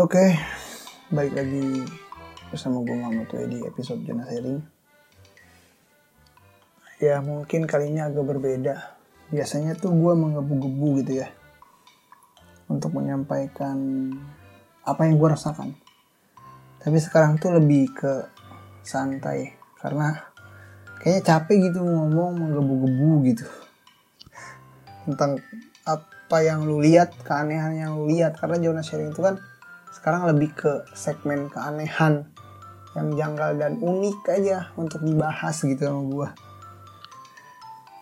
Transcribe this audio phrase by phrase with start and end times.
[0.00, 0.32] Oke,
[1.12, 1.84] balik lagi
[2.48, 4.56] bersama gue Muhammad Wei di episode Jana Sharing.
[7.04, 8.96] Ya mungkin kali ini agak berbeda.
[9.28, 11.28] Biasanya tuh gue menggebu-gebu gitu ya.
[12.72, 13.76] Untuk menyampaikan
[14.88, 15.76] apa yang gue rasakan.
[16.80, 18.24] Tapi sekarang tuh lebih ke
[18.80, 19.52] santai.
[19.84, 20.16] Karena
[21.04, 23.44] kayaknya capek gitu ngomong menggebu-gebu gitu.
[25.04, 25.44] Tentang
[25.84, 28.40] apa yang lu lihat, keanehan yang lu lihat.
[28.40, 29.49] Karena Jonas Sharing itu kan
[30.00, 32.24] sekarang lebih ke segmen keanehan
[32.96, 36.28] yang janggal dan unik aja untuk dibahas gitu sama gue.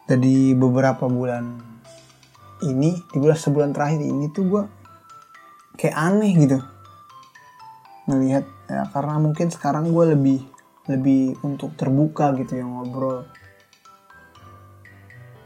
[0.09, 1.59] Jadi beberapa bulan
[2.63, 4.63] ini, di bulan sebulan terakhir ini tuh gue
[5.79, 6.59] kayak aneh gitu
[8.09, 10.41] ngelihat ya karena mungkin sekarang gue lebih
[10.89, 13.29] lebih untuk terbuka gitu ya ngobrol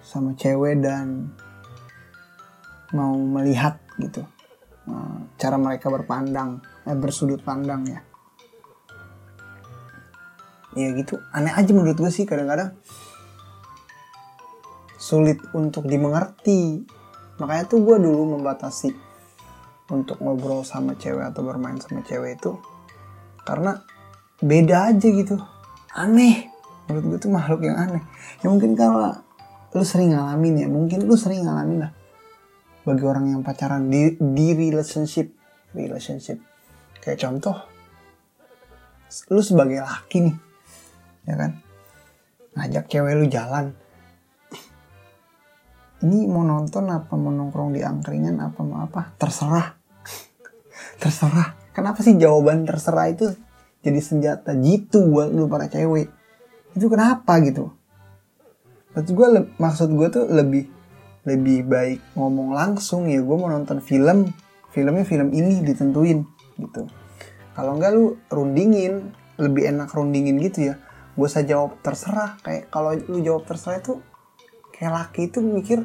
[0.01, 1.35] sama cewek dan
[2.95, 4.23] mau melihat gitu
[5.39, 8.01] cara mereka berpandang eh, bersudut pandang ya.
[10.73, 11.21] Ya gitu.
[11.31, 12.73] Aneh aja menurut gue sih kadang-kadang.
[14.97, 16.87] Sulit untuk dimengerti.
[17.37, 18.91] Makanya tuh gue dulu membatasi
[19.93, 22.57] untuk ngobrol sama cewek atau bermain sama cewek itu
[23.45, 23.83] karena
[24.41, 25.37] beda aja gitu.
[25.93, 26.49] Aneh.
[26.89, 28.03] Menurut gue tuh makhluk yang aneh.
[28.41, 29.13] Ya mungkin kalau
[29.77, 30.69] lu sering ngalamin ya.
[30.71, 31.93] Mungkin lu sering ngalamin lah
[32.83, 35.31] bagi orang yang pacaran di, di relationship.
[35.73, 36.39] Relationship.
[37.03, 37.57] Kayak contoh
[39.29, 40.37] lu sebagai laki nih
[41.29, 41.51] ya kan?
[42.57, 43.77] Ngajak cewek lu jalan.
[46.03, 49.15] Ini mau nonton apa mau nongkrong di angkringan apa mau apa?
[49.17, 49.79] Terserah.
[51.03, 51.55] Terserah.
[51.73, 53.33] Kenapa sih jawaban terserah itu
[53.81, 56.11] jadi senjata jitu buat lu para cewek?
[56.75, 57.73] Itu kenapa gitu?
[58.93, 60.69] Maksud gue maksud gue tuh lebih
[61.23, 64.35] lebih baik ngomong langsung ya gue mau nonton film
[64.75, 66.25] filmnya film ini ditentuin
[66.59, 66.89] gitu.
[67.53, 70.75] Kalau enggak lu rundingin lebih enak rundingin gitu ya.
[71.13, 74.01] Gue usah jawab terserah kayak kalau lu jawab terserah itu
[74.73, 75.85] kayak laki itu mikir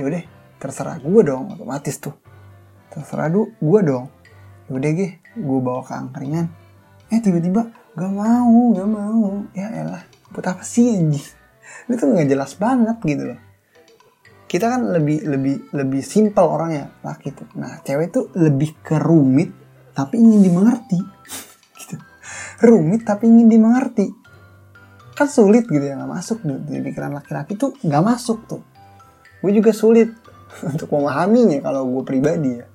[0.00, 0.22] ya udah
[0.58, 2.16] terserah gue dong otomatis tuh.
[2.90, 4.08] Terserah du gue dong.
[4.66, 4.90] Ya udah
[5.38, 6.46] gue bawa ke angkringan.
[7.12, 9.44] Eh tiba-tiba gak mau gak mau.
[9.52, 10.02] Ya elah
[10.32, 11.24] buat apa sih anjing
[11.92, 13.40] itu nggak jelas banget gitu loh
[14.48, 16.88] kita kan lebih lebih lebih simpel orangnya.
[17.04, 19.52] Laki tuh nah cewek tuh lebih ke rumit
[19.92, 20.98] tapi ingin dimengerti.
[21.78, 21.94] Gitu.
[22.64, 24.08] Rumit tapi ingin dimengerti.
[25.12, 28.64] Kan sulit gitu ya nggak masuk di, di pikiran laki-laki tuh nggak masuk tuh.
[29.44, 30.08] Gue juga sulit
[30.72, 32.66] untuk memahaminya kalau gue pribadi ya.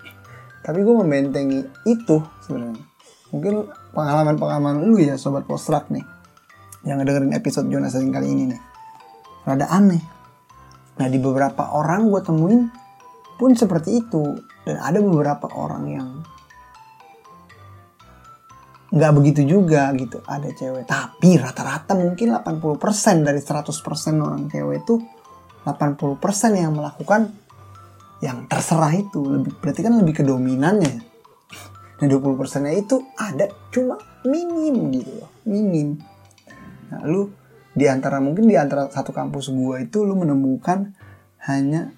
[0.64, 1.60] Tapi gue membentengi
[1.90, 2.86] itu sebenarnya.
[3.34, 3.54] Mungkin
[3.98, 6.06] pengalaman-pengalaman lu ya sobat postrak nih
[6.86, 8.62] yang ngedengerin episode Jonas kali ini nih.
[9.44, 10.13] Rada aneh
[10.94, 12.62] nah di beberapa orang gue temuin
[13.38, 14.24] pun seperti itu.
[14.64, 16.10] Dan ada beberapa orang yang
[18.94, 20.22] nggak begitu juga gitu.
[20.24, 24.96] Ada cewek tapi rata-rata mungkin 80% dari 100% orang cewek itu
[25.66, 27.34] 80% yang melakukan
[28.24, 29.20] yang terserah itu.
[29.20, 31.12] Lebih berarti kan lebih ke dominannya.
[32.00, 35.32] Dan 20% nya itu ada cuma minim gitu loh.
[35.44, 36.00] Minim.
[36.88, 37.43] Nah lu
[37.74, 40.94] di antara mungkin di antara satu kampus gua itu lu menemukan
[41.50, 41.90] hanya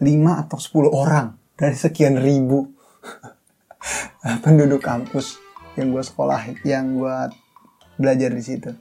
[0.00, 2.72] 5 atau 10 orang dari sekian ribu
[4.44, 5.36] penduduk kampus
[5.76, 7.16] yang gue sekolah yang gue
[8.00, 8.72] belajar di situ.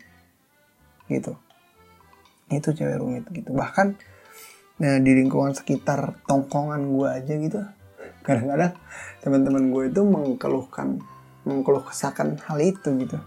[1.12, 1.36] Gitu.
[2.50, 3.52] Itu cewek rumit gitu.
[3.52, 3.88] Bahkan
[4.80, 7.60] nah, di lingkungan sekitar tongkongan gue aja gitu
[8.20, 8.76] kadang-kadang
[9.24, 11.02] teman-teman gue itu mengeluhkan
[11.44, 13.20] mengeluh kesakan hal itu gitu.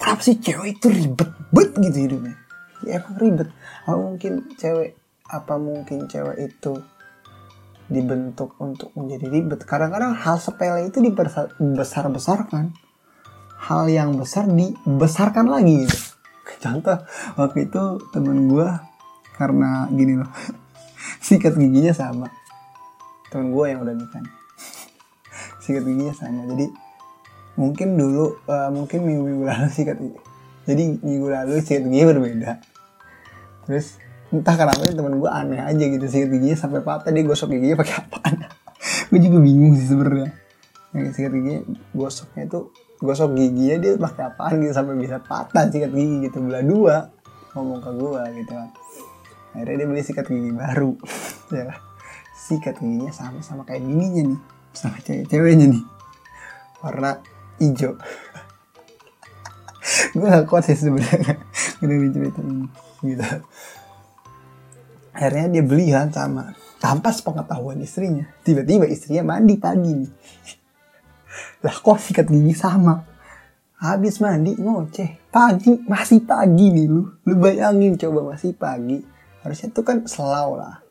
[0.00, 2.43] Kenapa sih cewek itu ribet bet gitu hidupnya
[2.84, 3.48] ya emang ribet.
[3.84, 6.72] Apa mungkin cewek apa mungkin cewek itu
[7.88, 9.60] dibentuk untuk menjadi ribet?
[9.64, 12.72] Kadang-kadang hal sepele itu dibesar-besarkan.
[13.64, 15.98] Hal yang besar dibesarkan lagi gitu.
[16.64, 17.00] Contoh
[17.40, 18.68] waktu itu temen gue
[19.34, 20.30] karena gini loh
[21.24, 22.28] sikat giginya sama.
[23.32, 24.20] Temen gue yang udah nikah
[25.64, 26.44] sikat giginya sama.
[26.52, 26.68] Jadi
[27.56, 30.20] mungkin dulu uh, mungkin minggu minggu lalu sikat gigi.
[30.64, 32.73] Jadi minggu lalu sikat gigi berbeda
[33.64, 33.98] terus
[34.34, 37.94] entah kenapa temen gue aneh aja gitu sikat giginya sampai patah dia gosok giginya pakai
[38.02, 38.34] apaan?
[39.12, 40.34] Gue juga bingung sih sebenarnya.
[40.90, 41.54] Yang sikat gigi
[41.94, 42.58] gosoknya itu
[42.98, 46.96] gosok giginya dia pakai apaan gitu sampai bisa patah sikat gigi gitu belah dua
[47.54, 48.68] ngomong ke gue gitu kan.
[49.54, 50.92] Akhirnya dia beli sikat gigi baru.
[51.54, 51.76] Ya
[52.34, 54.40] sikat giginya sama sama kayak bininya nih
[54.74, 55.82] sama cewek ceweknya nih.
[56.82, 57.22] Warna
[57.62, 57.94] hijau.
[60.16, 61.38] Gue gak kuat sih sebenarnya.
[61.84, 62.66] Udah cerita ini
[63.04, 63.22] gitu.
[65.14, 68.26] Akhirnya dia beli kan sama tanpa sepengetahuan istrinya.
[68.42, 70.12] Tiba-tiba istrinya mandi pagi nih.
[71.64, 73.00] Lah kok sikat gigi sama?
[73.78, 75.32] Habis mandi ngoceh.
[75.32, 77.08] Pagi masih pagi nih lu.
[77.24, 79.00] Lu bayangin coba masih pagi.
[79.40, 80.82] Harusnya tuh kan selau lah.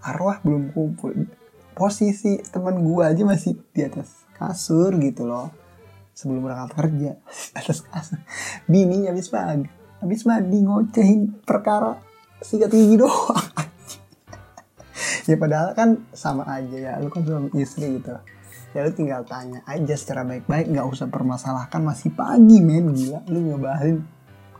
[0.00, 1.26] Arwah belum kumpul.
[1.76, 5.50] Posisi teman gua aja masih di atas kasur gitu loh.
[6.16, 7.10] Sebelum berangkat kerja
[7.58, 8.20] atas kasur.
[8.64, 11.98] Bininya habis pagi habis mandi ngocehin perkara
[12.40, 13.66] sikat gigi doang
[15.26, 18.14] ya padahal kan sama aja ya lu kan suami istri gitu.
[18.72, 22.94] Ya lu tinggal tanya aja secara baik-baik nggak usah permasalahkan masih pagi men.
[22.94, 23.98] Gila lu ngebahas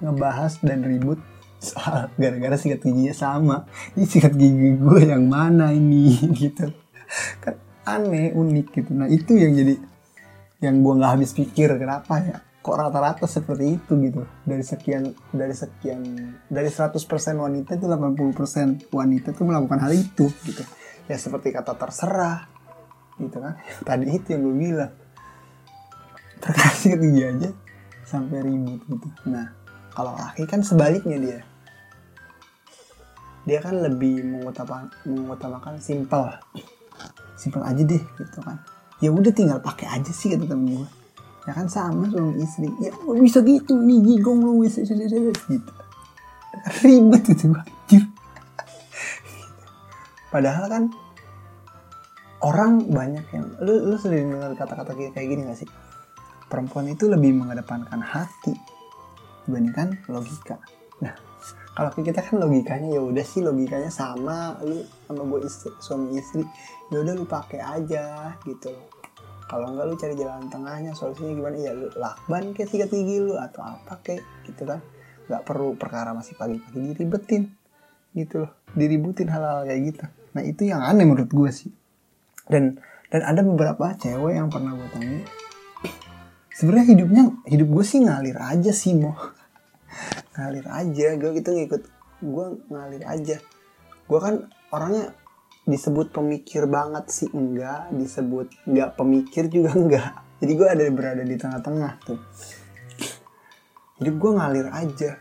[0.03, 1.23] ngebahas dan ribut
[1.63, 3.57] soal gara-gara sikat giginya sama.
[3.95, 6.75] Ini sikat gigi gue yang mana ini gitu.
[7.41, 7.55] Kan
[7.87, 8.91] aneh unik gitu.
[8.93, 9.75] Nah itu yang jadi
[10.65, 14.27] yang gue nggak habis pikir kenapa ya kok rata-rata seperti itu gitu.
[14.43, 16.03] Dari sekian dari sekian
[16.51, 16.99] dari 100%
[17.39, 20.67] wanita itu 80% wanita itu melakukan hal itu gitu.
[21.07, 22.51] Ya seperti kata terserah
[23.23, 23.55] gitu kan.
[23.87, 24.93] Tadi itu yang gue bilang.
[26.83, 27.51] Sikat gigi aja
[28.03, 29.09] sampai ribut gitu.
[29.31, 29.55] Nah
[29.95, 31.41] kalau laki kan sebaliknya dia.
[33.47, 36.35] Dia kan lebih mengutamakan mengutamakan simple
[37.39, 38.59] simple aja deh gitu kan.
[38.99, 41.06] Ya udah tinggal pakai aja sih kata temen gue
[41.47, 42.67] ya kan sama suami istri.
[42.83, 43.79] Ya gak bisa gitu.
[43.79, 45.73] Nih gigong lu bisa gitu.
[46.83, 48.03] Ribet gitu anjir.
[50.35, 50.85] Padahal kan
[52.43, 55.71] orang banyak yang lu lu sering dengar kata-kata kayak gini gak sih?
[56.51, 58.55] Perempuan itu lebih mengedepankan hati
[59.47, 60.59] dibandingkan logika.
[60.99, 61.15] Nah
[61.79, 64.59] kalau kita kan logikanya ya udah sih logikanya sama.
[64.67, 66.43] Lu sama gue istri suami istri
[66.91, 68.96] ya udah lu pakai aja gitu loh
[69.47, 71.57] kalau enggak lu cari jalan tengahnya solusinya gimana?
[71.59, 74.83] Ya lu lakban kayak sikat gigi lu atau apa kayak gitu kan.
[75.31, 77.55] Nggak perlu perkara masih pagi-pagi diribetin
[78.15, 78.53] gitu loh.
[78.75, 80.05] Diributin hal-hal kayak gitu.
[80.35, 81.71] Nah itu yang aneh menurut gue sih.
[82.51, 85.23] Dan dan ada beberapa cewek yang pernah gue tanya
[86.57, 89.15] sebenarnya hidupnya hidup gue sih ngalir aja sih mau
[90.35, 91.07] ngalir aja.
[91.21, 91.83] Gue gitu ngikut
[92.25, 93.37] gue ngalir aja.
[94.11, 95.15] Gue kan orangnya
[95.67, 97.91] disebut pemikir banget sih enggak.
[97.91, 100.11] Disebut enggak pemikir juga enggak.
[100.39, 102.21] Jadi gue ada berada di tengah-tengah tuh.
[103.99, 105.19] Hidup gue ngalir aja.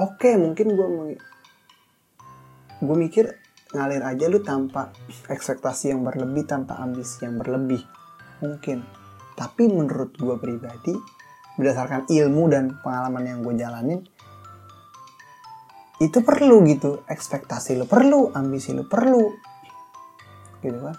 [0.00, 0.86] Oke mungkin gue
[2.82, 3.30] gue mikir
[3.74, 4.90] ngalir aja lu tanpa
[5.28, 7.84] ekspektasi yang berlebih tanpa ambisi yang berlebih.
[8.40, 8.82] Mungkin.
[9.34, 10.94] Tapi menurut gue pribadi
[11.54, 14.00] berdasarkan ilmu dan pengalaman yang gue jalanin
[15.98, 17.02] itu perlu gitu.
[17.06, 19.53] Ekspektasi lu perlu ambisi lu perlu
[20.64, 20.96] gitu kan.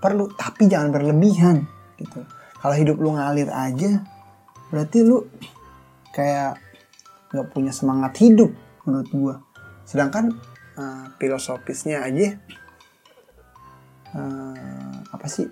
[0.00, 1.68] Perlu tapi jangan berlebihan
[2.00, 2.24] gitu.
[2.60, 4.00] Kalau hidup lu ngalir aja
[4.72, 5.28] berarti lu
[6.16, 6.56] kayak
[7.30, 8.50] nggak punya semangat hidup
[8.86, 9.34] menurut gue
[9.86, 10.34] sedangkan
[10.78, 12.38] uh, filosofisnya aja
[14.14, 15.46] uh, apa sih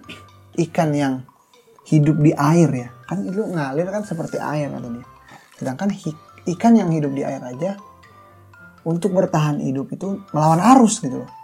[0.69, 1.15] ikan yang
[1.87, 2.89] hidup di air ya.
[3.09, 5.07] Kan itu ngalir kan seperti air kata dia.
[5.57, 5.89] Sedangkan
[6.57, 7.77] ikan yang hidup di air aja
[8.89, 11.38] untuk bertahan hidup itu melawan arus gitu loh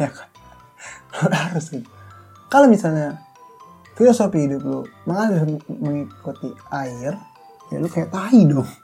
[0.00, 0.28] ya kan?
[1.12, 2.00] Melawan arus gitu
[2.50, 3.22] kalau misalnya
[3.94, 7.14] filosofi hidup lu mengalir mengikuti air
[7.70, 8.66] ya lu kayak tahi dong.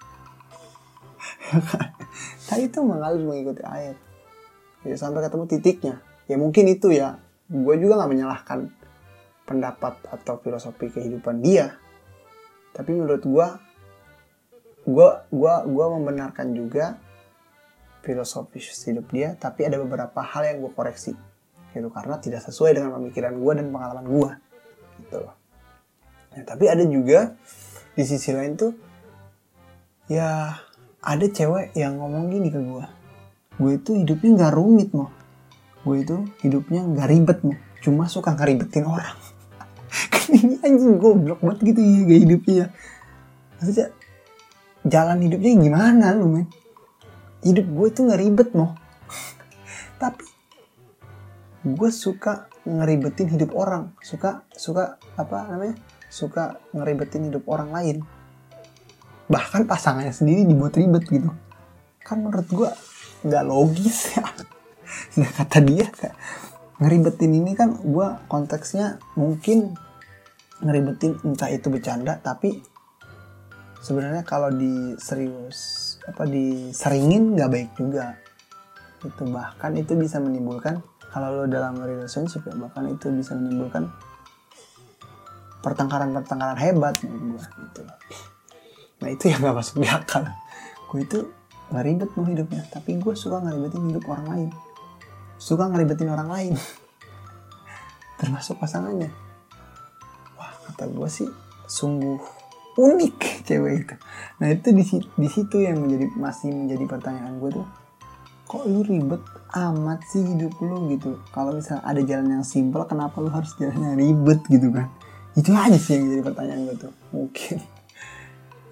[1.47, 1.95] Ya kan?
[2.51, 3.95] Tahi itu mengalir mengikuti air.
[4.83, 5.95] Ya, sampai ketemu titiknya.
[6.27, 7.23] Ya mungkin itu ya.
[7.47, 8.67] Gue juga nggak menyalahkan
[9.47, 11.79] pendapat atau filosofi kehidupan dia.
[12.75, 13.47] Tapi menurut gue
[14.87, 16.99] gue gua gua membenarkan juga
[18.07, 21.13] filosofi hidup dia tapi ada beberapa hal yang gue koreksi.
[21.75, 24.31] Gitu karena tidak sesuai dengan pemikiran gue dan pengalaman gue
[25.03, 25.35] gitu loh.
[26.33, 27.35] Nah, tapi ada juga
[27.99, 28.73] di sisi lain tuh
[30.07, 30.55] ya
[31.03, 32.85] ada cewek yang ngomong gini ke gue
[33.57, 35.09] gue itu hidupnya nggak rumit mau
[35.83, 39.15] gue itu hidupnya nggak ribet mau cuma suka ngeribetin orang.
[40.35, 42.65] Ini anjing goblok banget gitu ya gaya hidupnya.
[43.55, 43.87] Maksudnya
[44.83, 46.47] jalan hidupnya gimana lu men
[47.47, 48.75] hidup gue tuh nggak ribet mau
[49.97, 50.27] tapi
[51.67, 53.95] gue suka ngeribetin hidup orang.
[53.99, 55.75] Suka suka apa namanya?
[56.07, 57.97] Suka ngeribetin hidup orang lain.
[59.27, 61.31] Bahkan pasangannya sendiri dibuat ribet gitu.
[62.03, 62.71] Kan menurut gue
[63.27, 64.27] nggak logis ya.
[65.19, 66.15] Nah kata dia kayak
[66.79, 69.75] ngeribetin ini kan gue konteksnya mungkin
[70.63, 72.61] ngeribetin entah itu bercanda tapi
[73.81, 78.15] sebenarnya kalau di serius apa diseringin nggak baik juga.
[79.03, 83.89] Itu bahkan itu bisa menimbulkan kalau lo dalam relationship ya bahkan itu bisa menimbulkan
[85.67, 87.83] pertengkaran-pertengkaran hebat gue gitu.
[89.03, 90.23] Nah itu yang gak masuk di akal.
[90.87, 91.27] Gue itu
[91.75, 94.49] gak ribet mau hidupnya tapi gue suka ngeribetin hidup orang lain.
[95.43, 96.55] Suka ngeribetin orang lain.
[98.21, 99.11] Termasuk pasangannya.
[100.71, 101.29] Kata gue sih
[101.67, 102.36] sungguh
[102.77, 103.95] unik cewek itu.
[104.41, 107.67] Nah itu di, si- di situ yang menjadi masih menjadi pertanyaan gue tuh
[108.47, 109.19] kok lu ribet
[109.59, 111.19] amat sih hidup lu gitu?
[111.35, 114.93] Kalau misalnya ada jalan yang simpel kenapa lu harus jalan yang ribet gitu kan?
[115.35, 117.59] Itu aja sih yang jadi pertanyaan gue tuh mungkin.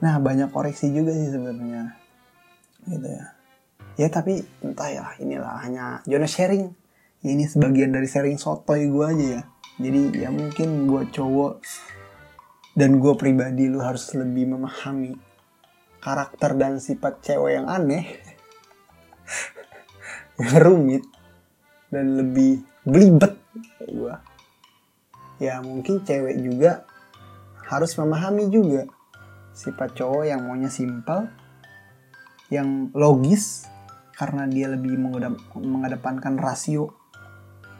[0.05, 1.97] Nah banyak koreksi juga sih sebenarnya
[2.87, 3.25] gitu ya.
[3.95, 6.71] Ya tapi entah ya inilah hanya Jonas sharing.
[7.25, 9.43] Ini sebagian dari sharing sotoy gue aja ya.
[9.81, 11.65] Jadi ya mungkin buat cowok
[12.75, 15.14] dan gue pribadi lu harus lebih memahami
[16.02, 18.19] karakter dan sifat cewek yang aneh
[20.62, 21.07] rumit
[21.88, 23.38] dan lebih belibet
[23.87, 24.14] gue
[25.38, 26.85] ya mungkin cewek juga
[27.71, 28.85] harus memahami juga
[29.54, 31.31] sifat cowok yang maunya simpel
[32.52, 33.71] yang logis
[34.14, 34.95] karena dia lebih
[35.54, 36.95] mengedepankan rasio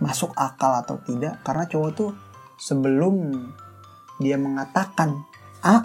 [0.03, 1.39] masuk akal atau tidak.
[1.47, 2.11] Karena cowok tuh
[2.59, 3.15] sebelum
[4.23, 5.27] dia mengatakan
[5.65, 5.81] A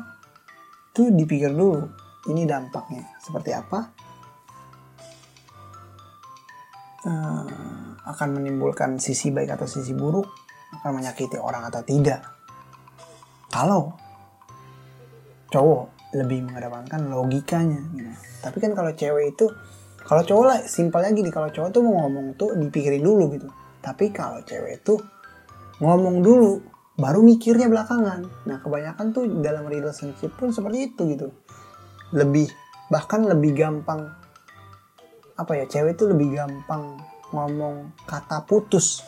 [0.93, 1.88] tuh dipikir dulu
[2.27, 3.79] ini dampaknya seperti apa?
[7.00, 7.45] Eh,
[8.03, 10.27] akan menimbulkan sisi baik atau sisi buruk
[10.81, 12.21] akan menyakiti orang atau tidak.
[13.50, 13.95] Kalau
[15.50, 18.09] cowok lebih mengedepankan logikanya gitu.
[18.41, 19.45] tapi kan kalau cewek itu
[20.01, 23.48] kalau cowok lah simpelnya gini kalau cowok tuh mau ngomong tuh dipikirin dulu gitu.
[23.79, 24.98] Tapi kalau cewek itu
[25.79, 26.59] ngomong dulu
[26.99, 28.27] baru mikirnya belakangan.
[28.43, 31.27] Nah kebanyakan tuh dalam relationship pun seperti itu gitu.
[32.11, 32.51] Lebih
[32.91, 34.11] bahkan lebih gampang
[35.39, 36.99] apa ya cewek itu lebih gampang
[37.31, 38.99] ngomong kata putus.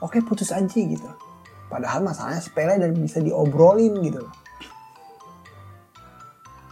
[0.00, 1.10] Oke putus aja gitu.
[1.68, 4.24] Padahal masalahnya sepele dan bisa diobrolin gitu.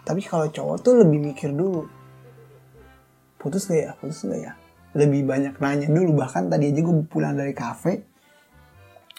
[0.05, 1.85] Tapi kalau cowok tuh lebih mikir dulu
[3.37, 3.93] putus gak ya?
[4.01, 4.53] Putus gak ya?
[4.97, 6.17] Lebih banyak nanya dulu.
[6.17, 8.14] Bahkan tadi aja gue pulang dari kafe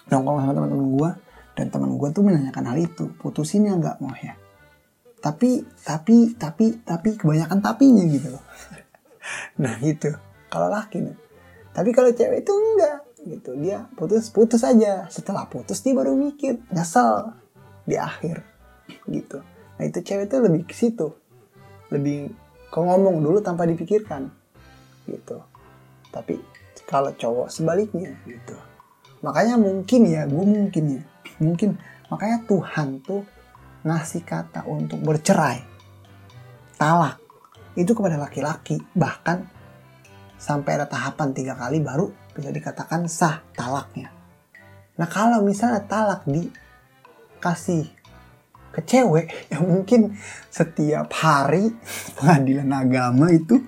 [0.10, 1.10] nongkrong sama teman-teman gue
[1.56, 3.06] dan teman gue tuh menanyakan hal itu.
[3.18, 4.36] Putusin ya nggak mau ya.
[5.24, 8.36] Tapi tapi tapi tapi kebanyakan tapinya gitu.
[8.36, 8.44] Loh
[9.62, 10.14] nah gitu.
[10.52, 11.18] Kalau laki nih.
[11.74, 13.52] Tapi kalau cewek itu enggak gitu.
[13.58, 15.10] Dia putus putus aja.
[15.10, 17.34] Setelah putus dia baru mikir nyesel
[17.88, 18.46] di akhir
[19.10, 19.42] gitu.
[19.80, 21.16] Nah itu cewek itu lebih ke situ.
[21.90, 22.30] Lebih
[22.70, 24.30] kau ngomong dulu tanpa dipikirkan
[25.10, 25.42] gitu.
[26.14, 26.38] Tapi
[26.86, 28.56] kalau cowok sebaliknya gitu
[29.26, 31.04] makanya mungkin ya gue mungkin ya
[31.42, 31.80] mungkin.
[32.06, 33.26] Makanya Tuhan tuh
[33.82, 35.62] ngasih kata untuk bercerai
[36.78, 37.18] talak.
[37.76, 39.50] Itu kepada laki-laki bahkan
[40.40, 44.12] sampai ada tahapan tiga kali baru bisa dikatakan sah talaknya.
[44.96, 47.90] Nah kalau misalnya talak dikasih
[48.72, 50.16] ke cewek ya mungkin
[50.52, 51.72] setiap hari
[52.16, 53.60] pengadilan agama itu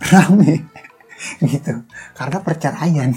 [0.00, 0.64] rame
[1.50, 1.84] gitu.
[2.16, 3.12] Karena perceraian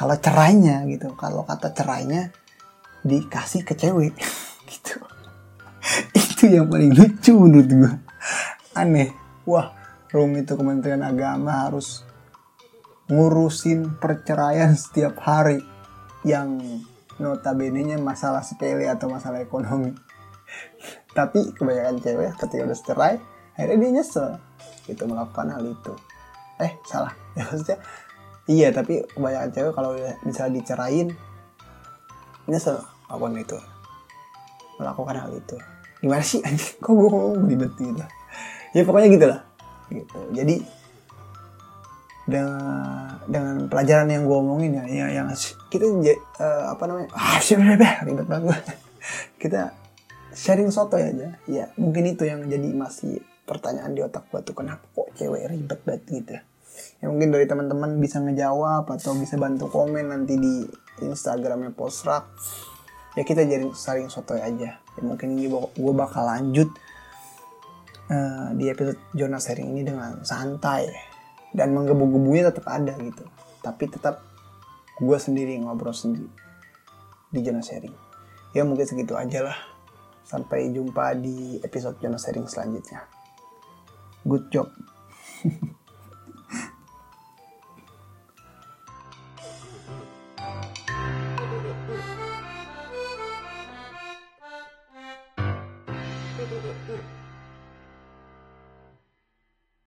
[0.00, 2.32] kalau cerainya gitu kalau kata cerainya
[3.04, 4.16] dikasih ke cewek
[4.72, 4.96] gitu.
[6.16, 7.92] Itu yang paling lucu menurut gue
[8.72, 9.12] aneh.
[9.44, 9.76] Wah
[10.08, 12.00] rumit itu Kementerian Agama harus
[13.12, 15.60] ngurusin perceraian setiap hari
[16.24, 16.56] yang
[17.20, 19.92] notabene nya masalah sepele atau masalah ekonomi.
[21.18, 23.14] Tapi kebanyakan cewek ketika udah cerai
[23.52, 24.40] akhirnya dia nyesel.
[24.88, 25.92] Gitu melakukan hal itu.
[26.56, 27.12] Eh salah.
[27.36, 27.76] Ya maksudnya
[28.50, 29.94] iya tapi kebanyakan cewek kalau
[30.26, 31.14] misalnya dicerain
[32.50, 33.58] nyesel melakukan itu?
[34.82, 35.56] Melakukan hal itu.
[36.02, 36.42] Gimana sih?
[36.82, 38.04] Kok gue ngomong ribet gitu?
[38.74, 39.40] Ya pokoknya gitu lah
[39.90, 40.18] gitu.
[40.34, 40.56] Jadi
[42.30, 45.26] dengan dengan pelajaran yang gue omongin ya, ya yang
[45.70, 45.86] kita
[46.38, 47.10] eh, apa namanya?
[47.14, 48.26] Ah ribet?
[48.26, 48.62] Banget
[49.42, 49.74] kita
[50.34, 51.38] sharing soto aja.
[51.46, 55.80] Ya mungkin itu yang jadi masih pertanyaan di otak gue tuh kenapa kok cewek ribet
[55.82, 56.38] banget gitu
[57.00, 60.54] ya mungkin dari teman-teman bisa ngejawab atau bisa bantu komen nanti di
[61.00, 62.28] Instagramnya Posrak
[63.18, 64.78] ya kita jadi saling soto aja.
[64.78, 66.70] Ya mungkin ini gue bakal lanjut
[68.10, 70.86] eh, di episode Jonas sharing ini dengan santai
[71.50, 73.24] dan menggebu-gebunya tetap ada gitu.
[73.64, 74.22] Tapi tetap
[75.00, 76.28] gue sendiri ngobrol sendiri
[77.30, 77.94] di Jonas sharing.
[78.54, 79.58] Ya mungkin segitu aja lah.
[80.26, 83.02] Sampai jumpa di episode Jonas sharing selanjutnya.
[84.22, 84.68] Good job